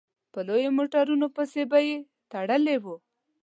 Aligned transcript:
په 0.33 0.39
لویو 0.47 0.75
موټرانو 0.77 1.27
پسې 1.35 1.61
به 1.71 1.79
يې 1.87 1.97
تړلي 2.31 2.77
وو. 2.83 2.95